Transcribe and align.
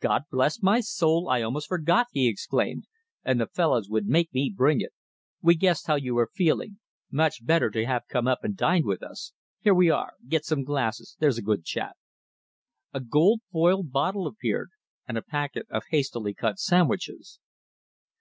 "God 0.00 0.22
bless 0.28 0.60
my 0.60 0.80
soul, 0.80 1.28
I 1.30 1.40
almost 1.42 1.68
forgot!" 1.68 2.08
he 2.10 2.26
exclaimed, 2.26 2.86
"and 3.22 3.40
the 3.40 3.46
fellows 3.46 3.88
would 3.88 4.06
make 4.08 4.34
me 4.34 4.52
bring 4.52 4.80
it. 4.80 4.92
We 5.40 5.54
guessed 5.54 5.86
how 5.86 5.94
you 5.94 6.16
were 6.16 6.28
feeling 6.34 6.80
much 7.12 7.46
better 7.46 7.70
to 7.70 7.86
have 7.86 8.02
come 8.08 8.26
up 8.26 8.42
and 8.42 8.56
dined 8.56 8.86
with 8.86 9.04
us. 9.04 9.34
Here 9.60 9.72
we 9.74 9.88
are! 9.88 10.14
Get 10.26 10.44
some 10.44 10.64
glasses, 10.64 11.14
there's 11.20 11.38
a 11.38 11.42
good 11.46 11.64
chap." 11.64 11.96
A 12.92 12.98
gold 12.98 13.40
foiled 13.52 13.92
bottle 13.92 14.26
appeared, 14.26 14.70
and 15.06 15.16
a 15.16 15.22
packet 15.22 15.68
of 15.70 15.84
hastily 15.92 16.34
cut 16.34 16.58
sandwiches. 16.58 17.38